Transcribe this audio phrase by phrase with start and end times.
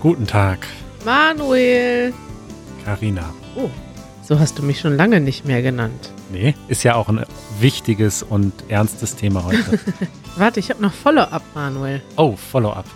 [0.00, 0.66] Guten Tag,
[1.04, 2.12] Manuel.
[2.84, 3.32] Karina.
[3.56, 3.70] Oh,
[4.22, 6.12] so hast du mich schon lange nicht mehr genannt.
[6.30, 7.24] Nee, ist ja auch ein
[7.60, 9.78] wichtiges und ernstes Thema heute.
[10.36, 12.02] Warte, ich habe noch Follow-up, Manuel.
[12.16, 12.86] oh, Follow-up.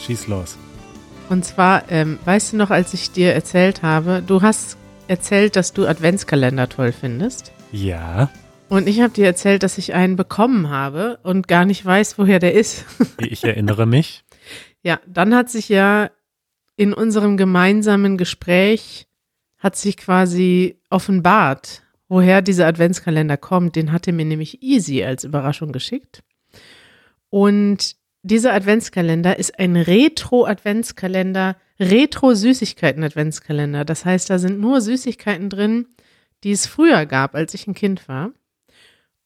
[0.00, 0.56] Schieß los.
[1.28, 4.76] Und zwar, ähm, weißt du noch, als ich dir erzählt habe, du hast
[5.08, 7.52] erzählt, dass du Adventskalender toll findest.
[7.72, 8.30] Ja,
[8.68, 12.38] Und ich habe dir erzählt, dass ich einen bekommen habe und gar nicht weiß, woher
[12.38, 12.84] der ist.
[13.18, 14.22] ich erinnere mich.
[14.82, 16.10] Ja, dann hat sich ja
[16.76, 19.06] in unserem gemeinsamen Gespräch
[19.58, 23.76] hat sich quasi offenbart, woher dieser Adventskalender kommt.
[23.76, 26.22] Den hatte mir nämlich Easy als Überraschung geschickt.
[27.30, 33.84] Und dieser Adventskalender ist ein Retro-Adventskalender, Retro-Süßigkeiten-Adventskalender.
[33.84, 35.86] Das heißt, da sind nur Süßigkeiten drin,
[36.44, 38.32] die es früher gab, als ich ein Kind war.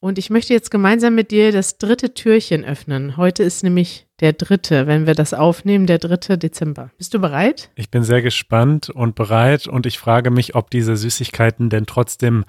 [0.01, 3.17] Und ich möchte jetzt gemeinsam mit dir das dritte Türchen öffnen.
[3.17, 6.89] Heute ist nämlich der dritte, wenn wir das aufnehmen, der dritte Dezember.
[6.97, 7.69] Bist du bereit?
[7.75, 12.45] Ich bin sehr gespannt und bereit und ich frage mich, ob diese Süßigkeiten denn trotzdem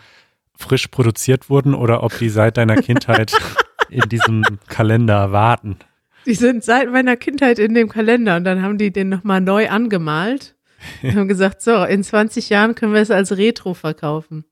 [0.56, 3.32] frisch produziert wurden oder ob die seit deiner Kindheit
[3.90, 5.76] in diesem Kalender warten.
[6.24, 9.68] Die sind seit meiner Kindheit in dem Kalender und dann haben die den nochmal neu
[9.68, 10.56] angemalt
[11.02, 14.46] und haben gesagt, so, in 20 Jahren können wir es als Retro verkaufen.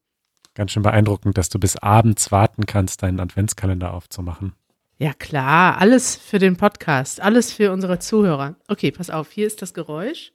[0.54, 4.54] Ganz schön beeindruckend, dass du bis abends warten kannst, deinen Adventskalender aufzumachen.
[4.98, 8.56] Ja klar, alles für den Podcast, alles für unsere Zuhörer.
[8.68, 10.32] Okay, pass auf, hier ist das Geräusch.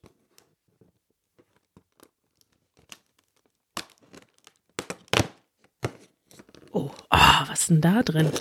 [6.71, 8.31] Oh, ah, was ist denn da drin?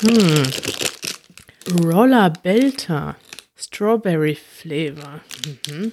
[0.00, 0.42] Hm.
[1.84, 3.16] Roller Belter.
[3.56, 5.20] Strawberry Flavor.
[5.68, 5.92] Mhm.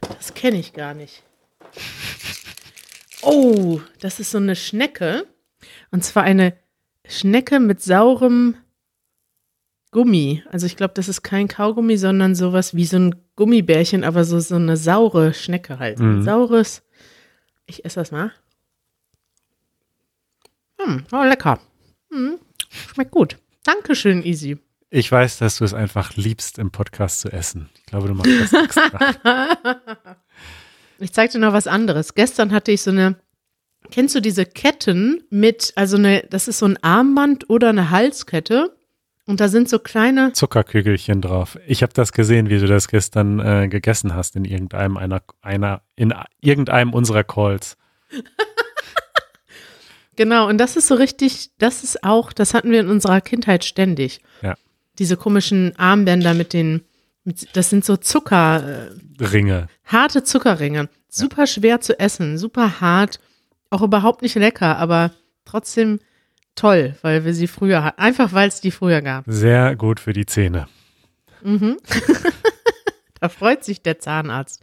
[0.00, 1.23] Das kenne ich gar nicht.
[3.24, 5.26] Oh, das ist so eine Schnecke.
[5.90, 6.54] Und zwar eine
[7.06, 8.56] Schnecke mit saurem
[9.90, 10.42] Gummi.
[10.50, 14.40] Also ich glaube, das ist kein Kaugummi, sondern sowas wie so ein Gummibärchen, aber so,
[14.40, 15.98] so eine saure Schnecke halt.
[15.98, 16.22] Mhm.
[16.22, 16.82] Saures.
[17.66, 18.32] Ich esse das mal.
[20.80, 21.60] Hm, oh, lecker.
[22.10, 23.38] Hm, schmeckt gut.
[23.62, 24.58] Dankeschön, Easy.
[24.90, 27.70] Ich weiß, dass du es einfach liebst, im Podcast zu essen.
[27.74, 29.56] Ich glaube, du machst das extra.
[30.98, 32.14] Ich zeig dir noch was anderes.
[32.14, 33.16] Gestern hatte ich so eine,
[33.90, 38.76] kennst du diese Ketten mit, also eine, das ist so ein Armband oder eine Halskette
[39.26, 41.58] und da sind so kleine, Zuckerkügelchen drauf.
[41.66, 45.82] Ich habe das gesehen, wie du das gestern äh, gegessen hast in irgendeinem einer, einer
[45.96, 47.78] in irgendeinem unserer Calls.
[50.16, 53.64] genau, und das ist so richtig, das ist auch, das hatten wir in unserer Kindheit
[53.64, 54.20] ständig.
[54.42, 54.54] Ja.
[54.98, 56.82] Diese komischen Armbänder mit den,
[57.24, 58.88] das sind so Zucker,
[59.20, 60.88] äh, harte Zuckerringe.
[61.08, 63.20] Super schwer zu essen, super hart,
[63.70, 65.12] auch überhaupt nicht lecker, aber
[65.44, 66.00] trotzdem
[66.54, 68.00] toll, weil wir sie früher hatten.
[68.00, 69.24] Einfach weil es die früher gab.
[69.26, 70.68] Sehr gut für die Zähne.
[71.42, 71.76] Mhm.
[73.20, 74.62] da freut sich der Zahnarzt.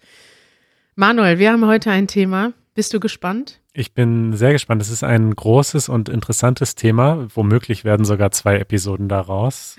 [0.96, 2.54] Manuel, wir haben heute ein Thema.
[2.74, 3.60] Bist du gespannt?
[3.74, 4.82] Ich bin sehr gespannt.
[4.82, 7.28] Es ist ein großes und interessantes Thema.
[7.34, 9.78] Womöglich werden sogar zwei Episoden daraus.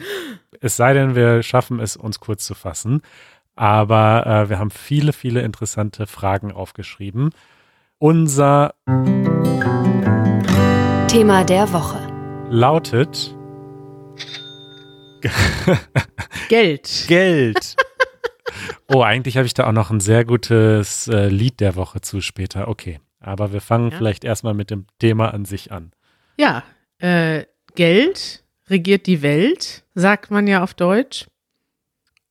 [0.60, 3.02] Es sei denn, wir schaffen es, uns kurz zu fassen.
[3.54, 7.30] Aber äh, wir haben viele, viele interessante Fragen aufgeschrieben.
[7.98, 8.74] Unser
[11.08, 11.98] Thema der Woche.
[12.50, 13.34] lautet
[16.48, 17.04] Geld.
[17.06, 17.76] Geld.
[18.88, 22.20] oh, eigentlich habe ich da auch noch ein sehr gutes äh, Lied der Woche zu
[22.20, 22.66] später.
[22.68, 23.96] Okay, aber wir fangen Ja.
[23.98, 25.92] vielleicht erstmal mit dem Thema an sich an.
[26.38, 26.64] Ja,
[26.98, 27.44] äh,
[27.76, 31.26] Geld regiert die Welt, sagt man ja auf Deutsch.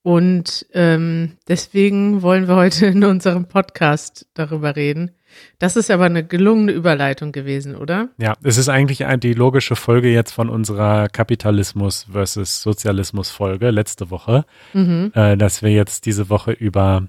[0.04, 5.12] Und ähm, deswegen wollen wir heute in unserem Podcast darüber reden.
[5.60, 8.10] Das ist aber eine gelungene Überleitung gewesen, oder?
[8.18, 14.10] Ja, es ist eigentlich die logische Folge jetzt von unserer Kapitalismus versus Sozialismus Folge letzte
[14.10, 15.12] Woche, Mhm.
[15.14, 17.08] äh, dass wir jetzt diese Woche über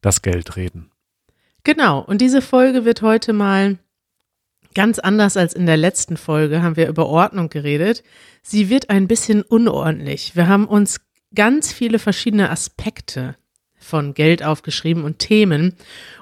[0.00, 0.90] das Geld reden.
[1.64, 3.78] Genau, und diese Folge wird heute mal
[4.74, 8.02] ganz anders als in der letzten Folge, haben wir über Ordnung geredet.
[8.42, 10.36] Sie wird ein bisschen unordentlich.
[10.36, 11.00] Wir haben uns
[11.34, 13.36] ganz viele verschiedene Aspekte
[13.78, 15.74] von Geld aufgeschrieben und Themen.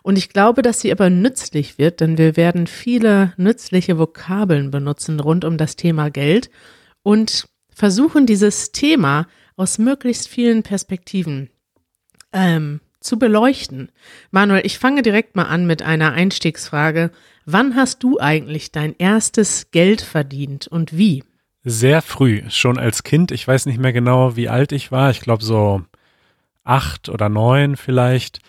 [0.02, 5.20] Und ich glaube, dass sie aber nützlich wird, denn wir werden viele nützliche Vokabeln benutzen
[5.20, 6.50] rund um das Thema Geld
[7.02, 9.26] und versuchen dieses Thema
[9.56, 11.50] aus möglichst vielen Perspektiven
[12.32, 13.90] ähm, zu beleuchten.
[14.30, 17.10] Manuel, ich fange direkt mal an mit einer Einstiegsfrage.
[17.46, 21.24] Wann hast du eigentlich dein erstes Geld verdient und wie?
[21.64, 23.32] Sehr früh, schon als Kind.
[23.32, 25.10] Ich weiß nicht mehr genau, wie alt ich war.
[25.10, 25.82] Ich glaube so
[26.64, 28.40] acht oder neun vielleicht.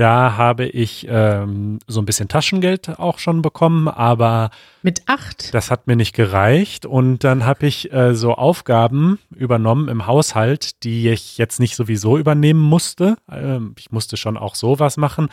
[0.00, 4.48] Da habe ich ähm, so ein bisschen Taschengeld auch schon bekommen, aber
[4.80, 5.52] Mit acht?
[5.52, 6.86] das hat mir nicht gereicht.
[6.86, 12.16] Und dann habe ich äh, so Aufgaben übernommen im Haushalt, die ich jetzt nicht sowieso
[12.16, 13.18] übernehmen musste.
[13.30, 15.28] Ähm, ich musste schon auch sowas machen.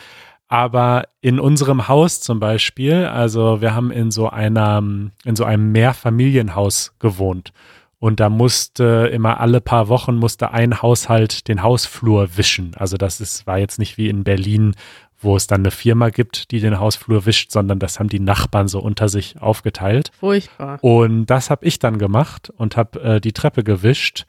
[0.48, 4.82] Aber in unserem Haus zum Beispiel, also wir haben in so einer,
[5.24, 7.54] in so einem Mehrfamilienhaus gewohnt.
[8.00, 12.72] Und da musste immer alle paar Wochen musste ein Haushalt den Hausflur wischen.
[12.76, 14.74] Also das ist, war jetzt nicht wie in Berlin,
[15.20, 18.68] wo es dann eine Firma gibt, die den Hausflur wischt, sondern das haben die Nachbarn
[18.68, 20.12] so unter sich aufgeteilt.
[20.18, 20.78] Furchtbar.
[20.82, 24.26] Und das habe ich dann gemacht und habe äh, die Treppe gewischt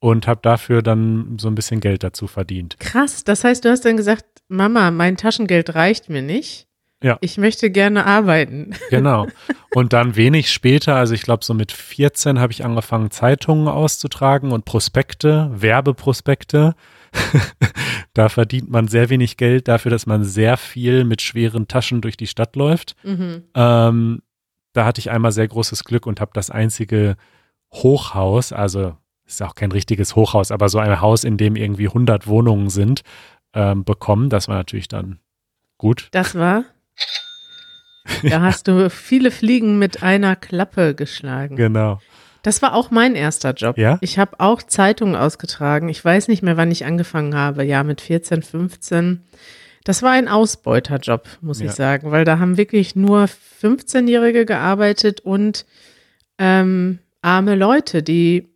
[0.00, 2.76] und habe dafür dann so ein bisschen Geld dazu verdient.
[2.80, 3.22] Krass.
[3.22, 6.66] Das heißt, du hast dann gesagt, Mama, mein Taschengeld reicht mir nicht.
[7.02, 7.18] Ja.
[7.20, 8.74] Ich möchte gerne arbeiten.
[8.90, 9.26] Genau.
[9.74, 14.52] Und dann wenig später, also ich glaube so mit 14 habe ich angefangen, Zeitungen auszutragen
[14.52, 16.74] und Prospekte, Werbeprospekte.
[18.12, 22.16] da verdient man sehr wenig Geld dafür, dass man sehr viel mit schweren Taschen durch
[22.16, 22.96] die Stadt läuft.
[23.02, 23.44] Mhm.
[23.54, 24.22] Ähm,
[24.74, 27.16] da hatte ich einmal sehr großes Glück und habe das einzige
[27.72, 28.96] Hochhaus, also
[29.26, 33.02] ist auch kein richtiges Hochhaus, aber so ein Haus, in dem irgendwie 100 Wohnungen sind,
[33.54, 34.28] ähm, bekommen.
[34.28, 35.18] Das war natürlich dann
[35.78, 36.08] gut.
[36.12, 36.64] Das war.
[38.28, 41.56] Da hast du viele Fliegen mit einer Klappe geschlagen.
[41.56, 42.00] Genau.
[42.42, 43.78] Das war auch mein erster Job.
[43.78, 43.98] Ja?
[44.00, 45.88] Ich habe auch Zeitungen ausgetragen.
[45.88, 47.64] Ich weiß nicht mehr, wann ich angefangen habe.
[47.64, 49.22] Ja, mit 14, 15.
[49.84, 51.66] Das war ein Ausbeuterjob, muss Ja.
[51.66, 53.26] ich sagen, weil da haben wirklich nur
[53.62, 55.64] 15-Jährige gearbeitet und
[56.38, 58.48] ähm, arme Leute, die,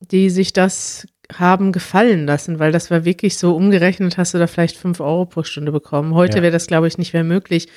[0.00, 4.46] die sich das haben gefallen lassen, weil das war wirklich so umgerechnet, hast du da
[4.46, 6.14] vielleicht fünf Euro pro Stunde bekommen.
[6.14, 6.42] Heute Ja.
[6.42, 7.68] wäre das, glaube ich, nicht mehr möglich.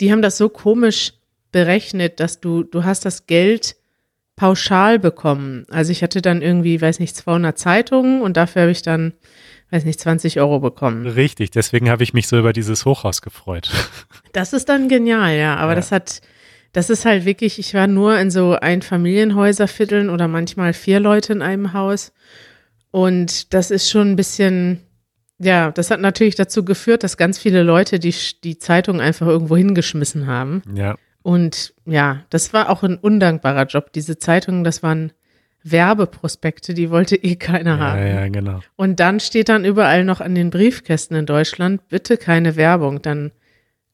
[0.00, 1.12] Die haben das so komisch
[1.50, 3.76] berechnet, dass du, du hast das Geld
[4.36, 5.66] pauschal bekommen.
[5.70, 9.12] Also ich hatte dann irgendwie, weiß nicht, 200 Zeitungen und dafür habe ich dann,
[9.70, 11.06] weiß nicht, 20 Euro bekommen.
[11.06, 13.70] Richtig, deswegen habe ich mich so über dieses Hochhaus gefreut.
[14.32, 15.56] Das ist dann genial, ja.
[15.56, 15.76] Aber Ja.
[15.76, 16.22] das hat,
[16.72, 21.42] das ist halt wirklich, ich war nur in so Einfamilienhäuservierteln oder manchmal vier Leute in
[21.42, 22.12] einem Haus.
[22.92, 24.80] Und das ist schon ein bisschen,
[25.38, 29.56] ja, das hat natürlich dazu geführt, dass ganz viele Leute die, die Zeitung einfach irgendwo
[29.56, 30.62] hingeschmissen haben.
[30.72, 33.92] Ja, Und ja, das war auch ein undankbarer Job.
[33.94, 35.12] Diese Zeitungen, das waren
[35.64, 38.06] Werbeprospekte, die wollte eh keiner ja, haben.
[38.06, 38.60] ja, genau.
[38.76, 43.00] Und dann steht dann überall noch an den Briefkästen in Deutschland, bitte keine Werbung.
[43.00, 43.32] Dann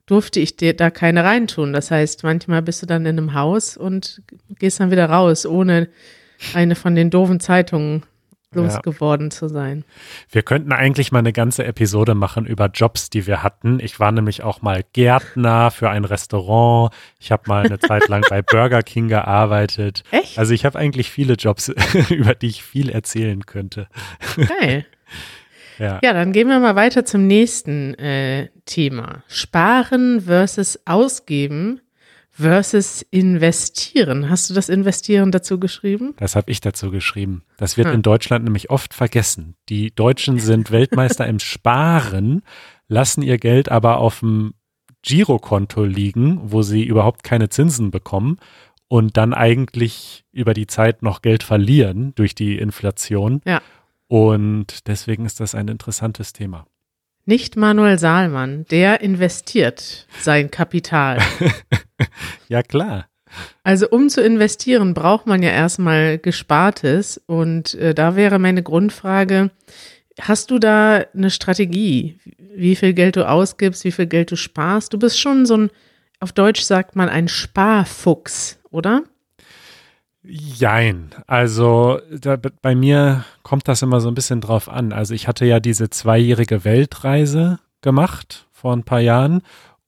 [0.06, 1.72] durfte ich dir da keine reintun.
[1.72, 4.22] Das heißt, manchmal bist du dann in einem Haus und
[4.58, 5.88] gehst dann wieder raus, ohne
[6.52, 8.02] eine von den doofen Zeitungen
[8.54, 8.62] Ja.
[8.62, 9.84] losgeworden zu sein.
[10.30, 13.78] Wir könnten eigentlich mal eine ganze Episode machen über Jobs, die wir hatten.
[13.78, 16.94] Ich war nämlich auch mal Gärtner für ein Restaurant.
[17.18, 20.02] Ich habe mal eine Zeit lang bei Burger King gearbeitet.
[20.10, 20.38] Echt?
[20.38, 21.68] Also ich habe eigentlich viele Jobs,
[22.08, 23.88] über die ich viel erzählen könnte.
[24.36, 24.86] Geil.
[25.78, 26.00] Ja.
[26.02, 29.22] Ja, dann gehen wir mal weiter zum nächsten äh, Thema.
[29.28, 31.80] Sparen versus Ausgeben
[32.40, 34.30] versus Investieren.
[34.30, 36.14] Hast du das Investieren dazu geschrieben?
[36.18, 37.42] Das habe ich dazu geschrieben.
[37.56, 37.94] Das wird Hm.
[37.96, 39.56] in Deutschland nämlich oft vergessen.
[39.68, 42.42] Die Deutschen sind Weltmeister im Sparen,
[42.86, 44.54] lassen ihr Geld aber auf dem
[45.02, 48.38] Girokonto liegen, wo sie überhaupt keine Zinsen bekommen
[48.88, 53.40] und dann eigentlich über die Zeit noch Geld verlieren durch die Inflation.
[53.46, 53.60] Ja.
[54.06, 56.66] Und deswegen ist das ein interessantes Thema.
[57.28, 61.18] Nicht Manuel Saalmann, der investiert sein Kapital.
[62.48, 63.08] Ja, klar.
[63.64, 67.20] Also um zu investieren, braucht man ja erstmal Gespartes.
[67.26, 69.50] Und äh, da wäre meine Grundfrage,
[70.18, 74.94] hast du da eine Strategie, wie viel Geld du ausgibst, wie viel Geld du sparst?
[74.94, 75.70] Du bist schon so ein,
[76.20, 79.02] auf Deutsch sagt man, ein Sparfuchs, oder?
[80.22, 81.10] Jein.
[81.26, 84.92] Also da, bei mir kommt das immer so ein bisschen drauf an.
[84.92, 89.42] Also ich hatte ja diese zweijährige Weltreise gemacht vor ein paar Jahren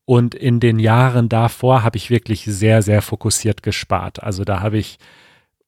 [0.05, 4.23] und in den Jahren davor habe ich wirklich sehr, sehr fokussiert gespart.
[4.23, 4.99] Also da habe ich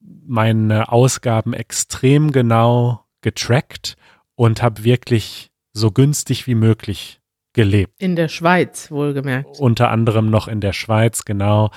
[0.01, 3.97] meine Ausgaben extrem genau getrackt
[4.35, 7.21] und habe wirklich so günstig wie möglich
[7.53, 9.59] gelebt In der Schweiz, wohlgemerkt.
[9.61, 11.71] unter anderem noch in der Schweiz, genau.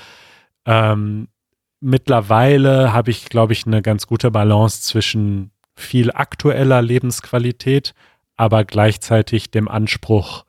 [0.65, 1.27] Ähm,
[1.79, 7.93] mittlerweile habe ich, glaube ich, eine ganz gute Balance zwischen viel aktueller Lebensqualität,
[8.35, 10.45] aber gleichzeitig dem Anspruch,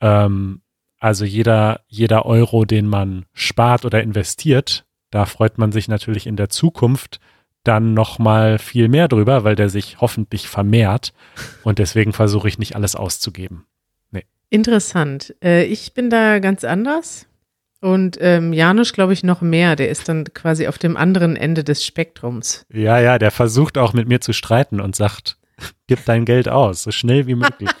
[0.00, 0.62] ähm,
[0.98, 6.36] also jeder, jeder Euro, den man spart oder investiert, da freut man sich natürlich in
[6.36, 7.20] der Zukunft
[7.64, 11.12] dann noch mal viel mehr drüber, weil der sich hoffentlich vermehrt
[11.62, 13.66] und deswegen versuche ich nicht alles auszugeben.
[14.50, 15.34] Interessant.
[15.42, 17.26] Äh, ich bin da ganz anders.
[17.80, 19.74] Und ähm, Janusz, glaube ich, noch mehr.
[19.74, 22.66] Der ist dann quasi auf dem anderen Ende des Spektrums.
[22.72, 25.38] Ja, ja, der versucht auch mit mir zu streiten und sagt,
[25.86, 27.70] gib dein Geld aus, so schnell wie möglich.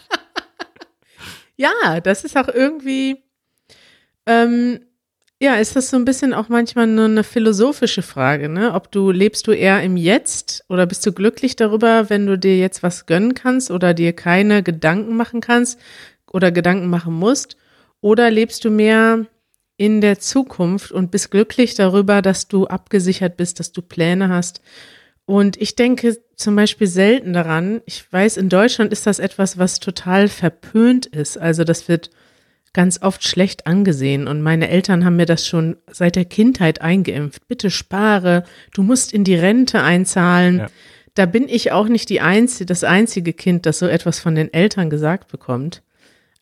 [1.60, 3.22] Ja, das ist auch irgendwie,
[4.24, 4.80] ähm,
[5.42, 8.72] ja, ist das so ein bisschen auch manchmal nur eine philosophische Frage, ne?
[8.72, 12.56] Ob du lebst du eher im Jetzt oder bist du glücklich darüber, wenn du dir
[12.56, 15.78] jetzt was gönnen kannst oder dir keine Gedanken machen kannst
[16.30, 17.58] oder Gedanken machen musst?
[18.00, 19.26] Oder lebst du mehr
[19.80, 24.60] in der Zukunft und bist glücklich darüber, dass du abgesichert bist, dass du Pläne hast?
[25.24, 27.80] Und ich denke zum Beispiel selten daran.
[27.86, 31.38] Ich weiß, in Deutschland ist das etwas, was total verpönt ist.
[31.38, 32.10] Also das wird
[32.74, 34.28] ganz oft schlecht angesehen.
[34.28, 37.48] Und meine Eltern haben mir das schon seit der Kindheit eingeimpft.
[37.48, 38.44] Bitte spare,
[38.74, 40.58] du musst in die Rente einzahlen.
[40.58, 40.66] Ja.
[41.14, 44.52] Da bin ich auch nicht die einzige, das einzige Kind, das so etwas von den
[44.52, 45.82] Eltern gesagt bekommt.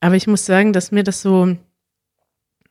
[0.01, 1.57] Aber ich muss sagen, dass mir das so,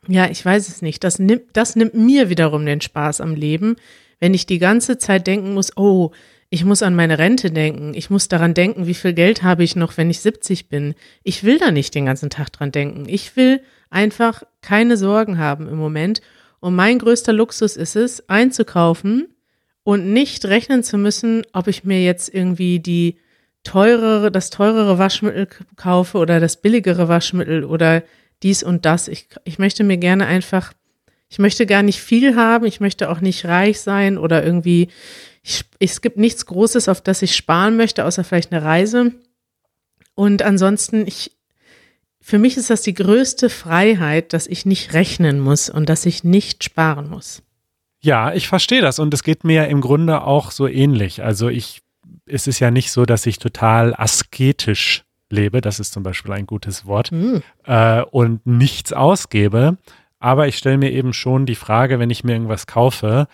[0.08, 3.76] ja, ich weiß es nicht, das nimmt, das nimmt mir wiederum den Spaß am Leben,
[4.20, 6.12] wenn ich die ganze Zeit denken muss, oh,
[6.50, 7.94] ich muss an meine Rente denken.
[7.94, 10.96] Ich muss daran denken, wie viel Geld habe ich noch, wenn ich 70 bin.
[11.24, 13.06] Ich will da nicht den ganzen Tag dran denken.
[13.10, 16.22] Ich will einfach keine Sorgen haben im Moment.
[16.60, 19.28] Und mein größter Luxus ist es, einzukaufen
[19.84, 23.18] und nicht rechnen zu müssen, ob ich mir jetzt irgendwie die
[23.64, 28.04] teurere, das teurere Waschmittel kaufe oder das billigere Waschmittel oder
[28.44, 29.08] dies und das.
[29.08, 30.74] Ich, ich möchte mir gerne einfach,
[31.30, 32.66] ich möchte gar nicht viel haben.
[32.66, 34.90] Ich möchte auch nicht reich sein oder irgendwie
[35.48, 39.14] ich, es gibt nichts Großes, auf das ich sparen möchte, außer vielleicht eine Reise.
[40.14, 41.32] Und ansonsten, ich,
[42.20, 46.26] für mich ist das die größte Freiheit, dass ich nicht rechnen muss und dass ich
[46.26, 47.44] nicht sparen muss.
[48.02, 51.24] Ja, ich verstehe das und es geht mir im Grunde auch so ähnlich.
[51.24, 51.82] Also ich,
[52.26, 56.48] es ist ja nicht so, dass ich total asketisch lebe, das ist zum Beispiel ein
[56.48, 57.42] gutes Wort, mhm.
[57.66, 59.78] äh, und nichts ausgebe.
[60.20, 63.28] Aber ich stelle mir eben schon die Frage, wenn ich mir irgendwas kaufe,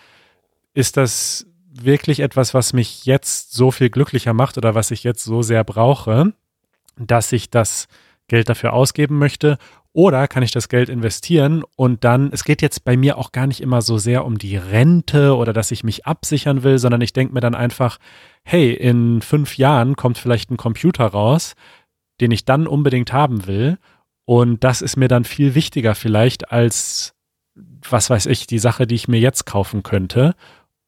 [0.74, 5.24] ist das wirklich etwas, was mich jetzt so viel glücklicher macht oder was ich jetzt
[5.24, 6.32] so sehr brauche,
[6.96, 7.88] dass ich das
[8.28, 9.58] Geld dafür ausgeben möchte?
[9.92, 13.46] Oder kann ich das Geld investieren und dann, es geht jetzt bei mir auch gar
[13.46, 17.12] nicht immer so sehr um die Rente oder dass ich mich absichern will, sondern ich
[17.12, 17.98] denke mir dann einfach,
[18.42, 21.54] hey, in fünf Jahren kommt vielleicht ein Computer raus,
[22.20, 23.78] den ich dann unbedingt haben will.
[24.24, 27.14] Und das ist mir dann viel wichtiger vielleicht als,
[27.88, 30.34] was weiß ich, die Sache, die ich mir jetzt kaufen könnte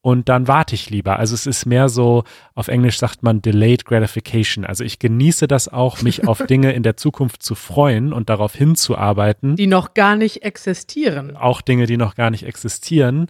[0.07, 1.19] und dann warte ich lieber.
[1.19, 2.23] Also es ist mehr so,
[2.55, 4.63] auf Englisch sagt man delayed gratification.
[4.63, 8.55] Also ich genieße das auch, mich auf Dinge in der Zukunft zu freuen und darauf
[8.55, 9.57] hinzuarbeiten.
[9.57, 11.35] Die noch gar nicht existieren.
[11.35, 13.27] Auch Dinge, die noch gar nicht existieren.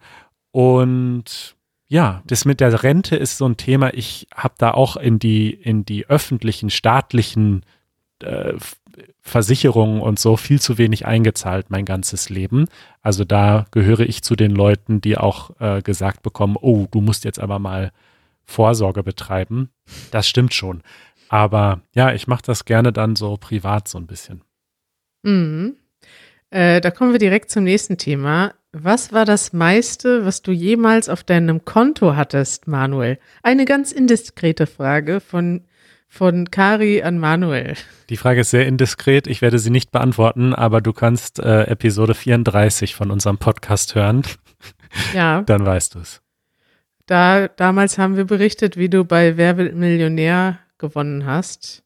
[0.51, 1.55] Und
[1.87, 3.95] ja, das mit der Rente ist so ein Thema.
[3.95, 7.65] Ich habe da auch in die, in die öffentlichen, staatlichen
[8.23, 8.53] äh,
[9.21, 12.65] Versicherungen und so viel zu wenig eingezahlt mein ganzes Leben.
[13.01, 17.25] Also da gehöre ich zu den Leuten, die auch äh, gesagt bekommen, oh, du musst
[17.25, 17.91] jetzt aber mal
[18.45, 19.69] Vorsorge betreiben.
[20.11, 20.81] Das stimmt schon.
[21.29, 24.41] Aber ja, ich mache das gerne dann so privat so ein bisschen.
[25.23, 25.75] Mhm.
[26.49, 28.53] Äh, da kommen wir direkt zum nächsten Thema.
[28.71, 33.19] Was war das meiste, was du jemals auf deinem Konto hattest, Manuel?
[33.43, 35.65] Eine ganz indiskrete Frage von
[36.07, 37.75] von Kari an Manuel.
[38.09, 39.27] Die Frage ist sehr indiskret.
[39.27, 44.23] Ich werde sie nicht beantworten, aber du kannst äh, Episode 34 von unserem Podcast hören.
[45.13, 45.41] Ja.
[45.41, 46.21] Dann weißt du es.
[47.07, 51.83] Da, damals haben wir berichtet, wie du bei Wer wird Millionär gewonnen hast.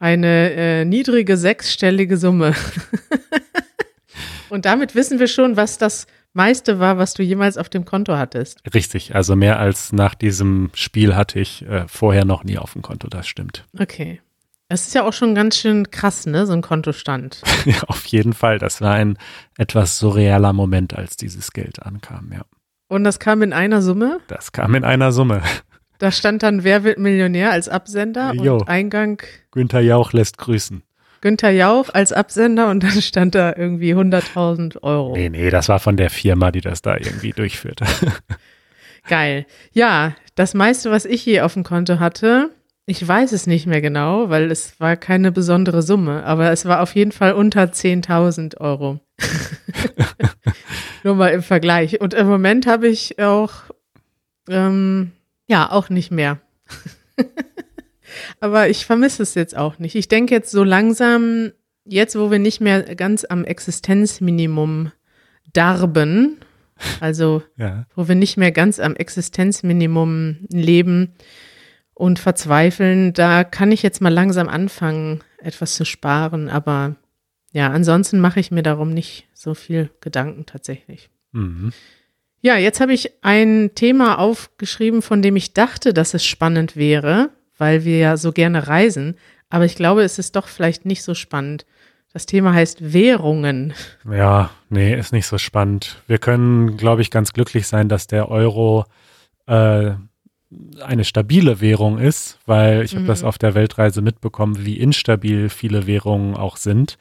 [0.00, 2.54] Eine äh, niedrige sechsstellige Summe.
[4.48, 8.16] Und damit wissen wir schon, was das meiste war, was du jemals auf dem Konto
[8.16, 8.60] hattest.
[8.74, 12.82] Richtig, also mehr als nach diesem Spiel hatte ich äh, vorher noch nie auf dem
[12.82, 13.64] Konto, das stimmt.
[13.78, 14.20] Okay.
[14.70, 17.42] Es ist ja auch schon ganz schön krass, ne, so ein Kontostand.
[17.64, 18.58] ja, auf jeden Fall.
[18.58, 19.16] Das war ein
[19.56, 22.42] etwas surrealer Moment, als dieses Geld ankam, ja.
[22.88, 24.20] Und das kam in einer Summe?
[24.28, 25.42] Das kam in einer Summe.
[25.98, 28.58] Da stand dann Wer wird Millionär als Absender jo.
[28.58, 29.22] und Eingang.
[29.50, 30.82] Günther Jauch lässt grüßen.
[31.20, 35.16] Günther Jauch als Absender und dann stand da irgendwie 100.000 Euro.
[35.16, 37.86] Nee, nee, das war von der Firma, die das da irgendwie durchführte.
[39.08, 39.46] Geil.
[39.72, 42.50] Ja, das meiste, was ich je auf dem Konto hatte,
[42.86, 46.80] ich weiß es nicht mehr genau, weil es war keine besondere Summe, aber es war
[46.80, 49.00] auf jeden Fall unter 10.000 Euro.
[51.04, 52.00] Nur mal im Vergleich.
[52.00, 53.52] Und im Moment habe ich auch,
[54.48, 55.12] ähm,
[55.46, 56.38] ja, auch nicht mehr.
[58.40, 59.94] Aber ich vermisse es jetzt auch nicht.
[59.94, 61.52] Ich denke jetzt so langsam,
[61.84, 64.92] jetzt wo wir nicht mehr ganz am Existenzminimum
[65.52, 66.36] darben,
[67.00, 67.86] also ja.
[67.94, 71.14] wo wir nicht mehr ganz am Existenzminimum leben
[71.94, 76.48] und verzweifeln, da kann ich jetzt mal langsam anfangen, etwas zu sparen.
[76.48, 76.96] Aber
[77.52, 81.10] ja, ansonsten mache ich mir darum nicht so viel Gedanken tatsächlich.
[81.32, 81.72] Mhm.
[82.40, 87.30] Ja, jetzt habe ich ein Thema aufgeschrieben, von dem ich dachte, dass es spannend wäre
[87.58, 89.16] weil wir ja so gerne reisen.
[89.50, 91.66] Aber ich glaube, es ist doch vielleicht nicht so spannend.
[92.12, 93.74] Das Thema heißt Währungen.
[94.10, 96.02] Ja, nee, ist nicht so spannend.
[96.06, 98.86] Wir können, glaube ich, ganz glücklich sein, dass der Euro
[99.46, 99.92] äh,
[100.82, 102.98] eine stabile Währung ist, weil ich mhm.
[102.98, 106.96] habe das auf der Weltreise mitbekommen, wie instabil viele Währungen auch sind.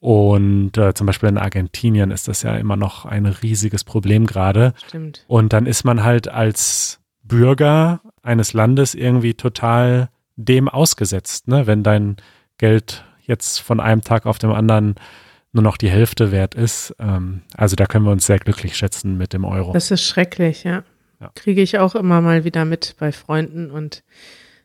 [0.00, 4.74] Und äh, zum Beispiel in Argentinien ist das ja immer noch ein riesiges Problem gerade.
[4.86, 5.24] Stimmt.
[5.28, 11.66] Und dann ist man halt als Bürger eines Landes irgendwie total dem ausgesetzt, ne?
[11.66, 12.16] Wenn dein
[12.58, 14.96] Geld jetzt von einem Tag auf dem anderen
[15.52, 16.94] nur noch die Hälfte wert ist.
[16.98, 19.72] Ähm, also da können wir uns sehr glücklich schätzen mit dem Euro.
[19.72, 20.82] Das ist schrecklich, ja.
[21.20, 21.30] ja.
[21.36, 24.02] Kriege ich auch immer mal wieder mit bei Freunden und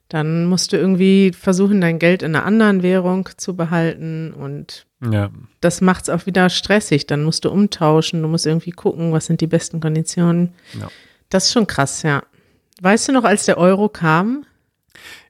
[0.09, 5.29] dann musst du irgendwie versuchen, dein Geld in einer anderen Währung zu behalten und ja.
[5.61, 7.05] das macht es auch wieder stressig.
[7.05, 10.55] Dann musst du umtauschen, du musst irgendwie gucken, was sind die besten Konditionen.
[10.79, 10.87] Ja.
[11.29, 12.23] Das ist schon krass, ja.
[12.81, 14.45] Weißt du noch, als der Euro kam?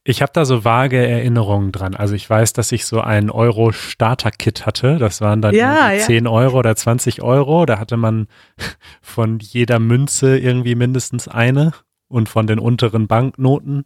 [0.03, 1.95] Ich habe da so vage Erinnerungen dran.
[1.95, 4.97] Also ich weiß, dass ich so ein Euro-Starter-Kit hatte.
[4.97, 6.03] Das waren dann ja, ja.
[6.03, 7.65] 10 Euro oder 20 Euro.
[7.65, 8.27] Da hatte man
[9.01, 11.73] von jeder Münze irgendwie mindestens eine
[12.07, 13.83] und von den unteren Banknoten.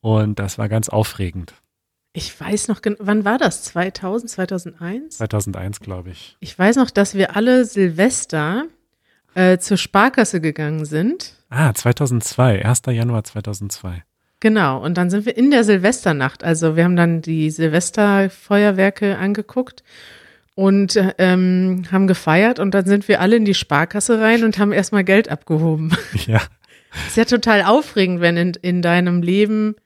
[0.00, 1.54] Und das war ganz aufregend.
[2.12, 3.62] Ich weiß noch, wann war das?
[3.64, 5.16] 2000, 2001?
[5.16, 6.36] 2001, glaube ich.
[6.40, 8.66] Ich weiß noch, dass wir alle Silvester
[9.34, 11.34] äh, zur Sparkasse gegangen sind.
[11.50, 12.82] Ah, 2002, 1.
[12.88, 14.02] Januar 2002.
[14.40, 16.42] Genau, und dann sind wir in der Silvesternacht.
[16.42, 19.84] Also wir haben dann die Silvesterfeuerwerke angeguckt
[20.54, 24.72] und ähm, haben gefeiert und dann sind wir alle in die Sparkasse rein und haben
[24.72, 25.96] erstmal Geld abgehoben.
[26.26, 26.40] Ja.
[27.06, 29.76] Ist ja total aufregend, wenn in, in deinem Leben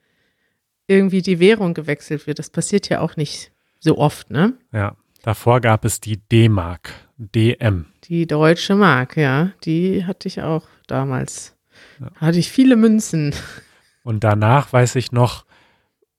[0.87, 2.39] irgendwie die Währung gewechselt wird.
[2.39, 4.53] Das passiert ja auch nicht so oft, ne?
[4.73, 4.97] Ja.
[5.23, 7.85] Davor gab es die D-Mark, DM.
[8.05, 9.51] Die deutsche Mark, ja.
[9.63, 11.55] Die hatte ich auch damals.
[11.99, 12.07] Ja.
[12.15, 13.33] Hatte ich viele Münzen.
[14.03, 15.45] Und danach, weiß ich noch,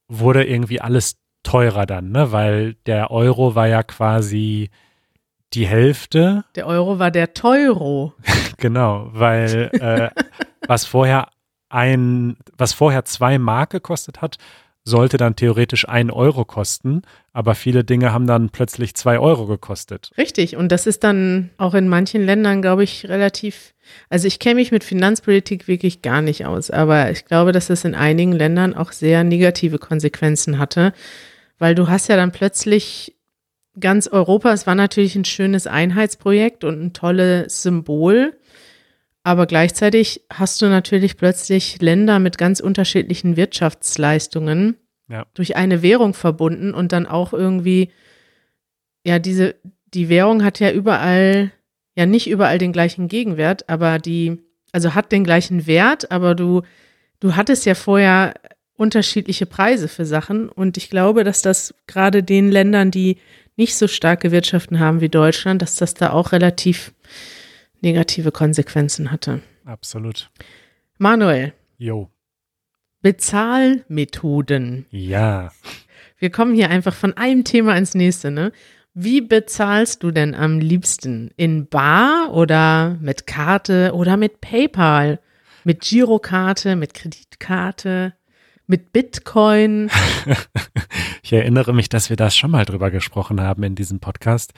[0.08, 2.32] wurde irgendwie alles teurer dann, ne?
[2.32, 4.70] Weil der Euro war ja quasi
[5.54, 6.44] die Hälfte.
[6.54, 8.14] Der Euro war der Teuro.
[8.58, 10.11] genau, weil äh,
[10.66, 11.28] was vorher
[11.70, 14.38] ein, was vorher zwei Mark gekostet hat,
[14.88, 20.11] sollte dann theoretisch ein Euro kosten, aber viele Dinge haben dann plötzlich zwei Euro gekostet.
[20.18, 23.74] Richtig, und das ist dann auch in manchen Ländern, glaube ich, relativ,
[24.09, 27.85] also ich kenne mich mit Finanzpolitik wirklich gar nicht aus, aber ich glaube, dass es
[27.85, 30.92] in einigen Ländern auch sehr negative Konsequenzen hatte,
[31.59, 33.14] weil du hast ja dann plötzlich
[33.79, 38.35] ganz Europa, es war natürlich ein schönes Einheitsprojekt und ein tolles Symbol,
[39.28, 45.26] aber gleichzeitig hast du natürlich plötzlich Länder mit ganz unterschiedlichen Wirtschaftsleistungen ja.
[45.34, 47.90] durch eine Währung verbunden und dann auch irgendwie,
[49.04, 49.56] ja, diese,
[49.92, 51.52] die Währung hat ja überall,
[51.94, 54.38] ja nicht überall den gleichen Gegenwert, aber die,
[54.72, 56.62] also hat den gleichen Wert, aber du,
[57.20, 58.32] du hattest ja vorher
[58.78, 63.18] unterschiedliche Preise für Sachen und ich glaube, dass das gerade den Ländern, die
[63.56, 66.94] nicht so starke Wirtschaften haben wie Deutschland, dass das da auch relativ
[67.80, 69.42] negative Konsequenzen hatte.
[69.64, 70.30] Absolut.
[70.98, 71.52] Manuel.
[71.76, 72.10] Jo.
[73.02, 74.86] Bezahlmethoden.
[74.90, 75.52] Ja.
[76.18, 78.52] Wir kommen hier einfach von einem Thema ins nächste, ne?
[78.94, 81.30] Wie bezahlst du denn am liebsten?
[81.36, 85.20] In Bar oder mit Karte oder mit PayPal?
[85.62, 88.14] Mit Girokarte, mit Kreditkarte,
[88.66, 89.90] mit Bitcoin?
[91.22, 94.52] ich erinnere mich, dass wir da schon mal drüber gesprochen haben in diesem Podcast.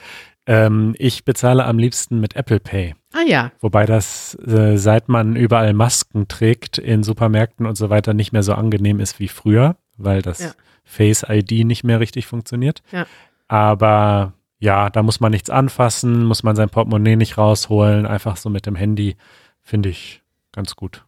[0.47, 2.95] Ähm, ich bezahle am liebsten mit Apple Pay.
[3.13, 3.51] Ah ja.
[3.59, 8.43] Wobei das, äh, seit man überall Masken trägt in Supermärkten und so weiter, nicht mehr
[8.43, 10.51] so angenehm ist wie früher, weil das ja.
[10.83, 12.81] Face ID nicht mehr richtig funktioniert.
[12.91, 13.05] Ja.
[13.47, 18.49] Aber ja, da muss man nichts anfassen, muss man sein Portemonnaie nicht rausholen, einfach so
[18.49, 19.17] mit dem Handy,
[19.61, 21.05] finde ich ganz gut.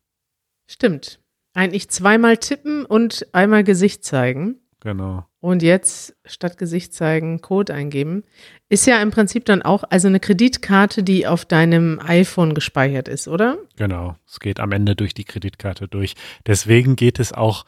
[0.68, 1.20] Stimmt.
[1.54, 4.60] Eigentlich zweimal tippen und einmal Gesicht zeigen.
[4.84, 5.26] Genau.
[5.40, 8.24] Und jetzt statt Gesicht zeigen, Code eingeben.
[8.68, 13.30] Ist ja im Prinzip dann auch also eine Kreditkarte, die auf deinem iPhone gespeichert ist,
[13.30, 13.58] oder?
[13.78, 14.18] Genau.
[14.28, 16.16] Es geht am Ende durch die Kreditkarte durch.
[16.46, 17.66] Deswegen geht es auch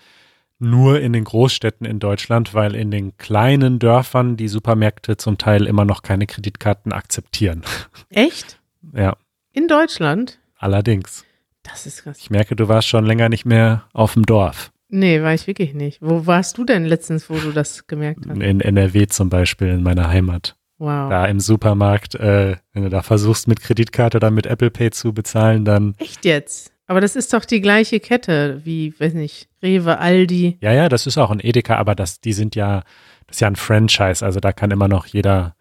[0.60, 5.66] nur in den Großstädten in Deutschland, weil in den kleinen Dörfern die Supermärkte zum Teil
[5.68, 7.64] immer noch keine Kreditkarten akzeptieren.
[8.10, 8.60] Echt?
[8.94, 9.16] Ja.
[9.54, 10.40] In Deutschland?
[10.58, 11.24] Allerdings.
[11.64, 12.18] Das ist krass.
[12.20, 14.72] Ich merke, du warst schon länger nicht mehr auf dem Dorf.
[14.90, 16.02] Nee, war ich wirklich nicht.
[16.02, 18.40] Wo warst du denn letztens, wo du das gemerkt hast?
[18.40, 20.56] In NRW zum Beispiel, in meiner Heimat.
[20.78, 21.10] Wow.
[21.10, 25.14] Da im Supermarkt, äh, wenn du da versuchst, mit Kreditkarte oder mit Apple Pay zu
[25.14, 25.96] bezahlen, dann.
[25.98, 26.72] Echt jetzt?
[26.88, 30.58] Aber das ist doch die gleiche Kette wie, weiß nicht, Rewe, Aldi.
[30.62, 32.84] Ja, ja, das ist auch ein Edeka, aber das, die sind ja,
[33.26, 35.56] das ist ja ein Franchise, also da kann immer noch jeder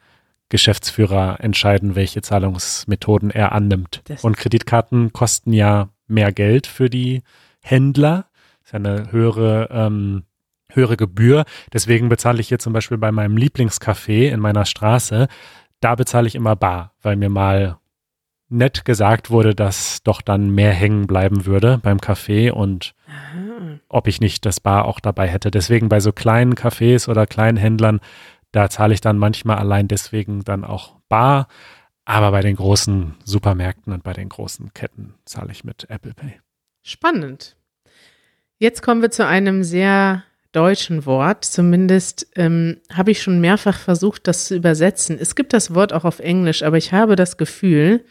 [0.50, 4.02] Geschäftsführer entscheiden, welche Zahlungsmethoden er annimmt.
[4.04, 7.22] Das Und Kreditkarten kosten ja mehr Geld für die
[7.62, 8.26] Händler.
[8.64, 10.24] Das ist ja eine höhere ähm,
[10.72, 11.44] höhere Gebühr.
[11.72, 15.28] Deswegen bezahle ich hier zum Beispiel bei meinem Lieblingscafé in meiner Straße,
[15.80, 17.78] da bezahle ich immer bar, weil mir mal
[18.48, 23.80] nett gesagt wurde, dass doch dann mehr hängen bleiben würde beim Café und Aha.
[23.88, 25.50] ob ich nicht das Bar auch dabei hätte.
[25.50, 28.00] Deswegen bei so kleinen Cafés oder kleinen Händlern,
[28.52, 31.48] da zahle ich dann manchmal allein deswegen dann auch bar.
[32.06, 36.38] Aber bei den großen Supermärkten und bei den großen Ketten zahle ich mit Apple Pay.
[36.82, 37.56] Spannend.
[38.58, 41.44] Jetzt kommen wir zu einem sehr deutschen Wort.
[41.44, 45.18] Zumindest ähm, habe ich schon mehrfach versucht, das zu übersetzen.
[45.20, 48.04] Es gibt das Wort auch auf Englisch, aber ich habe das Gefühl,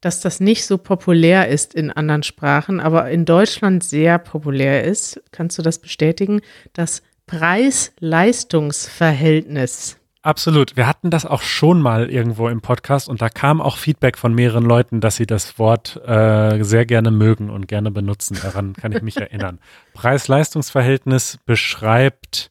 [0.00, 5.20] dass das nicht so populär ist in anderen Sprachen, aber in Deutschland sehr populär ist.
[5.32, 6.40] Kannst du das bestätigen?
[6.72, 9.97] Das Preis-Leistungs-Verhältnis.
[10.28, 10.76] Absolut.
[10.76, 14.34] Wir hatten das auch schon mal irgendwo im Podcast und da kam auch Feedback von
[14.34, 18.36] mehreren Leuten, dass sie das Wort äh, sehr gerne mögen und gerne benutzen.
[18.42, 19.58] Daran kann ich mich erinnern.
[19.94, 22.50] Preis-Leistungs-Verhältnis beschreibt,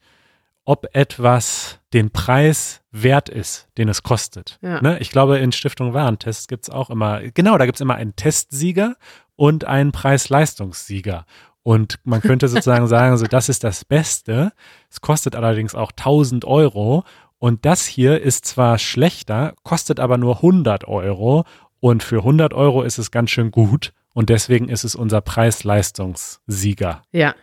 [0.65, 4.57] ob etwas den Preis wert ist, den es kostet.
[4.63, 4.81] Ja.
[4.81, 4.97] Ne?
[4.97, 8.15] Ich glaube, in Stiftung Warentest gibt es auch immer, genau, da gibt es immer einen
[8.15, 8.95] Testsieger
[9.35, 11.27] und einen Preis-Leistungssieger.
[11.61, 14.51] Und man könnte sozusagen sagen, so das ist das Beste.
[14.89, 17.03] Es kostet allerdings auch 1000 Euro
[17.39, 21.45] und das hier ist zwar schlechter, kostet aber nur 100 Euro
[21.79, 27.03] und für 100 Euro ist es ganz schön gut und deswegen ist es unser Preis-Leistungssieger.
[27.11, 27.35] Ja.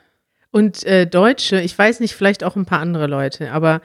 [0.50, 3.80] Und äh, Deutsche, ich weiß nicht, vielleicht auch ein paar andere Leute, aber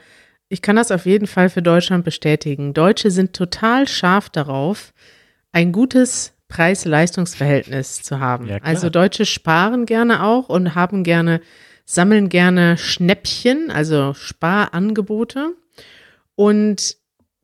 [0.48, 2.74] ich kann das auf jeden Fall für Deutschland bestätigen.
[2.74, 4.92] Deutsche sind total scharf darauf,
[5.52, 8.48] ein gutes Preis-Leistungs-Verhältnis zu haben.
[8.48, 11.40] Ja, also Deutsche sparen gerne auch und haben gerne,
[11.84, 15.54] sammeln gerne Schnäppchen, also Sparangebote.
[16.40, 16.96] Und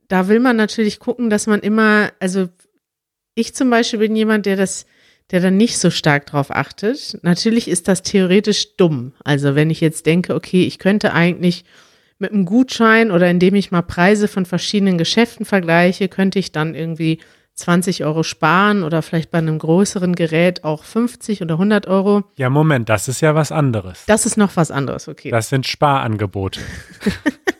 [0.07, 2.49] da will man natürlich gucken, dass man immer, also
[3.35, 4.87] ich zum Beispiel bin jemand, der das,
[5.29, 7.19] der dann nicht so stark drauf achtet.
[7.21, 9.13] Natürlich ist das theoretisch dumm.
[9.23, 11.63] Also wenn ich jetzt denke, okay, ich könnte eigentlich
[12.17, 16.73] mit einem Gutschein oder indem ich mal Preise von verschiedenen Geschäften vergleiche, könnte ich dann
[16.73, 17.19] irgendwie
[17.53, 22.23] 20 Euro sparen oder vielleicht bei einem größeren Gerät auch 50 oder 100 Euro.
[22.35, 24.05] Ja, Moment, das ist ja was anderes.
[24.07, 25.29] Das ist noch was anderes, okay.
[25.29, 26.61] Das sind Sparangebote.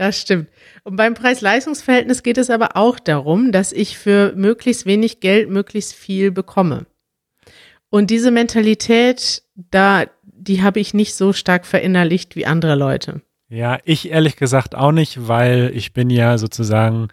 [0.00, 0.48] Das stimmt.
[0.82, 5.92] Und beim Preis-Leistungs-Verhältnis geht es aber auch darum, dass ich für möglichst wenig Geld möglichst
[5.92, 6.86] viel bekomme.
[7.90, 13.20] Und diese Mentalität, da, die habe ich nicht so stark verinnerlicht wie andere Leute.
[13.50, 17.08] Ja, ich ehrlich gesagt auch nicht, weil ich bin ja sozusagen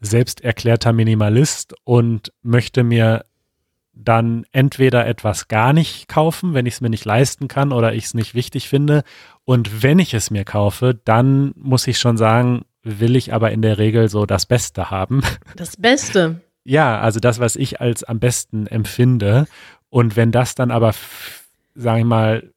[0.00, 3.24] selbst erklärter Minimalist und möchte mir
[3.94, 8.04] dann entweder etwas gar nicht kaufen, wenn ich es mir nicht leisten kann oder ich
[8.04, 9.04] es nicht wichtig finde.
[9.44, 13.62] Und wenn ich es mir kaufe, dann muss ich schon sagen, will ich aber in
[13.62, 15.22] der Regel so das Beste haben.
[15.56, 16.40] Das Beste.
[16.64, 19.46] Ja, also das, was ich als am besten empfinde.
[19.90, 20.94] Und wenn das dann aber,
[21.74, 22.52] sage ich mal,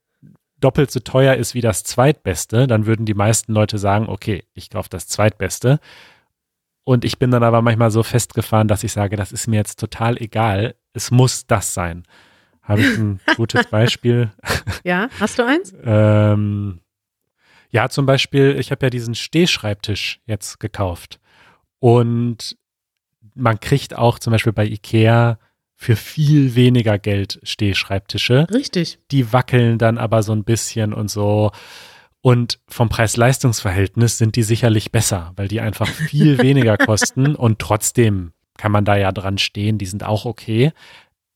[0.61, 4.69] doppelt so teuer ist wie das Zweitbeste, dann würden die meisten Leute sagen, okay, ich
[4.69, 5.79] kaufe das Zweitbeste.
[6.83, 9.79] Und ich bin dann aber manchmal so festgefahren, dass ich sage, das ist mir jetzt
[9.79, 10.75] total egal.
[10.95, 12.03] Es muss das sein.
[12.63, 14.31] Habe ich ein gutes Beispiel?
[14.83, 15.73] Ja, hast du eins?
[15.83, 16.79] ähm,
[17.69, 21.19] ja, zum Beispiel, ich habe ja diesen Stehschreibtisch jetzt gekauft.
[21.79, 22.57] Und
[23.33, 25.37] man kriegt auch zum Beispiel bei Ikea
[25.75, 28.47] für viel weniger Geld Stehschreibtische.
[28.53, 28.99] Richtig.
[29.11, 31.51] Die wackeln dann aber so ein bisschen und so.
[32.21, 38.31] Und vom Preis-Leistungs-Verhältnis sind die sicherlich besser, weil die einfach viel weniger kosten und trotzdem
[38.57, 40.71] kann man da ja dran stehen, die sind auch okay.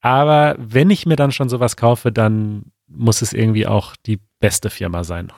[0.01, 4.69] Aber wenn ich mir dann schon sowas kaufe, dann muss es irgendwie auch die beste
[4.69, 5.32] Firma sein.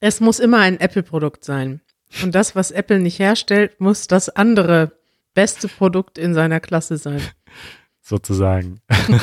[0.00, 1.80] Es muss immer ein Apple-Produkt sein.
[2.22, 4.92] Und das, was Apple nicht herstellt, muss das andere
[5.34, 7.20] beste Produkt in seiner Klasse sein.
[8.00, 8.80] Sozusagen.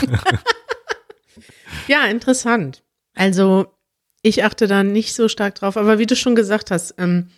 [1.87, 2.83] ja, interessant.
[3.15, 3.67] Also
[4.21, 7.29] ich achte da nicht so stark drauf, aber wie du schon gesagt hast, ähm,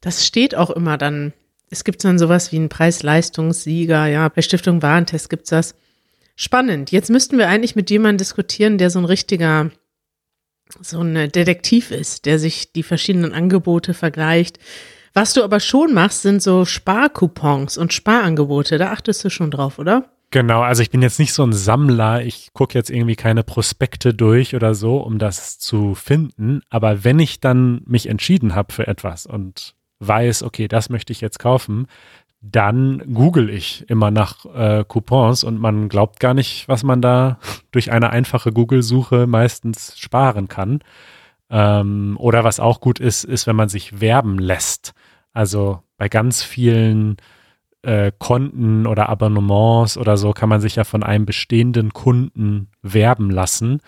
[0.00, 1.32] das steht auch immer dann.
[1.70, 5.74] Es gibt dann sowas wie einen Preis-Leistungssieger, ja, bei Stiftung Warentest gibt's das.
[6.36, 6.92] Spannend.
[6.92, 9.70] Jetzt müssten wir eigentlich mit jemandem diskutieren, der so ein richtiger,
[10.80, 14.58] so ein Detektiv ist, der sich die verschiedenen Angebote vergleicht.
[15.14, 18.76] Was du aber schon machst, sind so Sparcoupons und Sparangebote.
[18.76, 20.10] Da achtest du schon drauf, oder?
[20.30, 24.12] Genau, also ich bin jetzt nicht so ein Sammler, ich gucke jetzt irgendwie keine Prospekte
[24.12, 28.88] durch oder so, um das zu finden, aber wenn ich dann mich entschieden habe für
[28.88, 31.86] etwas und weiß, okay, das möchte ich jetzt kaufen,
[32.40, 37.38] dann google ich immer nach äh, Coupons und man glaubt gar nicht, was man da
[37.72, 40.80] durch eine einfache Google-Suche meistens sparen kann.
[41.48, 44.94] Ähm, oder was auch gut ist, ist, wenn man sich werben lässt.
[45.32, 47.16] Also bei ganz vielen
[47.82, 53.30] äh, Konten oder Abonnements oder so kann man sich ja von einem bestehenden Kunden werben
[53.30, 53.80] lassen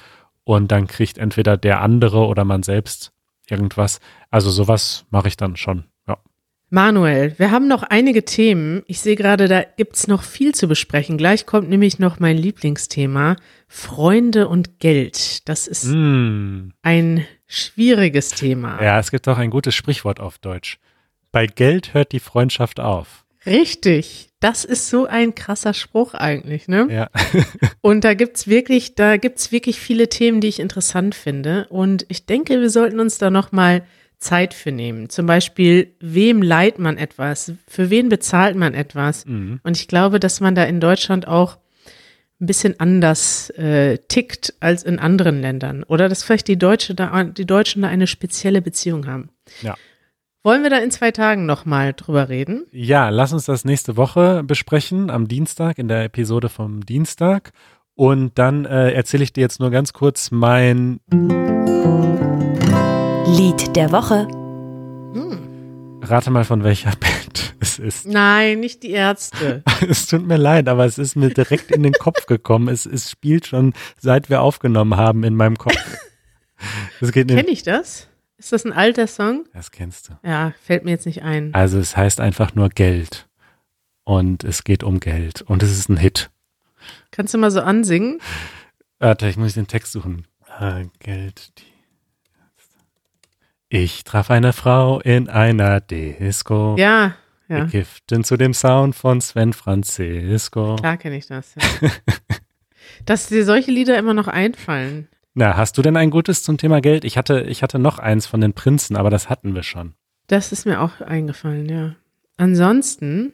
[0.45, 3.13] und dann kriegt entweder der andere oder man selbst
[3.49, 4.01] irgendwas.
[4.31, 5.85] Also sowas mache ich dann schon.
[6.71, 8.83] Manuel, wir haben noch einige Themen.
[8.87, 11.17] Ich sehe gerade, da gibt's noch viel zu besprechen.
[11.17, 13.37] Gleich kommt nämlich noch mein Lieblingsthema,
[13.69, 15.49] Freunde und Geld.
[15.49, 16.69] Das ist Mm.
[16.83, 18.83] ein schwieriges Thema.
[18.83, 20.79] Ja, es gibt auch ein gutes Sprichwort auf Deutsch.
[21.33, 23.25] Bei Geld hört die Freundschaft auf.
[23.47, 24.29] Richtig.
[24.41, 26.87] Das ist so ein krasser Spruch eigentlich, ne?
[26.91, 27.09] Ja.
[27.81, 31.67] Und da gibt's wirklich, da gibt's wirklich viele Themen, die ich interessant finde.
[31.71, 33.83] Und ich denke, wir sollten uns da noch mal
[34.19, 35.09] Zeit für nehmen.
[35.09, 37.53] Zum Beispiel, wem leiht man etwas?
[37.67, 39.25] Für wen bezahlt man etwas?
[39.27, 39.61] Mhm.
[39.63, 41.59] Und ich glaube, dass man da in Deutschland auch
[42.41, 45.83] ein bisschen anders äh, tickt als in anderen Ländern.
[45.85, 49.31] Oder dass vielleicht die, Deutsche da, die Deutschen da eine spezielle Beziehung haben.
[49.63, 49.77] Ja.
[50.45, 52.65] Wollen wir da in zwei Tagen nochmal drüber reden?
[52.71, 57.53] Ja, lass uns das nächste Woche besprechen, am Dienstag, in der Episode vom Dienstag.
[57.95, 61.01] Und dann äh, erzähle ich dir jetzt nur ganz kurz mein
[63.37, 64.27] Lied der Woche.
[66.01, 68.07] Rate mal von welcher Band es ist.
[68.07, 69.63] Nein, nicht die Ärzte.
[69.89, 72.69] Es tut mir leid, aber es ist mir direkt in den Kopf gekommen.
[72.69, 75.77] Es, es spielt schon, seit wir aufgenommen haben, in meinem Kopf.
[77.01, 78.09] Es geht in, Kenne ich das?
[78.37, 79.45] Ist das ein alter Song?
[79.53, 80.15] Das kennst du.
[80.29, 81.55] Ja, fällt mir jetzt nicht ein.
[81.55, 83.29] Also es heißt einfach nur Geld.
[84.03, 85.43] Und es geht um Geld.
[85.43, 86.31] Und es ist ein Hit.
[87.13, 88.21] Kannst du mal so ansingen?
[88.99, 90.27] Warte, ich muss den Text suchen.
[90.49, 91.53] Ah, Geld.
[91.59, 91.78] Die
[93.69, 96.77] ich traf eine Frau in einer Disco.
[96.79, 97.17] Ja,
[97.49, 97.65] ja.
[97.65, 100.77] Giften zu dem Sound von Sven Francisco.
[100.77, 101.55] Klar kenne ich das.
[101.55, 101.91] Ja.
[103.07, 105.09] Dass dir solche Lieder immer noch einfallen.
[105.35, 107.05] Na, hast du denn ein gutes zum Thema Geld?
[107.05, 109.95] Ich hatte, ich hatte noch eins von den Prinzen, aber das hatten wir schon.
[110.27, 111.95] Das ist mir auch eingefallen, ja.
[112.37, 113.33] Ansonsten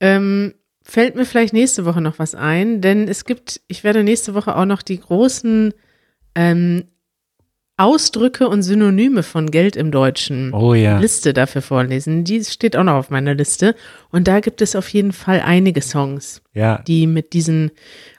[0.00, 4.34] ähm, fällt mir vielleicht nächste Woche noch was ein, denn es gibt, ich werde nächste
[4.34, 5.72] Woche auch noch die großen
[6.34, 6.84] ähm,
[7.76, 10.98] Ausdrücke und Synonyme von Geld im Deutschen Oh ja.
[10.98, 12.24] Liste dafür vorlesen.
[12.24, 13.74] Die steht auch noch auf meiner Liste.
[14.10, 16.78] Und da gibt es auf jeden Fall einige Songs, Ja.
[16.86, 17.70] die mit diesen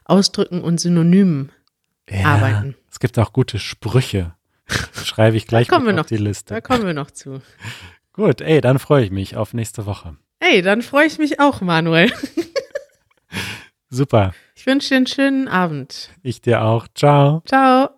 [0.05, 1.51] Ausdrücken und Synonymen
[2.09, 2.25] ja.
[2.25, 2.75] arbeiten.
[2.91, 4.33] Es gibt auch gute Sprüche.
[5.03, 6.53] Schreibe ich gleich auf noch die Liste.
[6.55, 7.41] Da kommen wir noch zu.
[8.13, 10.17] Gut, ey, dann freue ich mich auf nächste Woche.
[10.39, 12.11] Hey, dann freue ich mich auch, Manuel.
[13.89, 14.33] Super.
[14.55, 16.09] Ich wünsche dir einen schönen Abend.
[16.21, 16.87] Ich dir auch.
[16.95, 17.41] Ciao.
[17.45, 17.89] Ciao.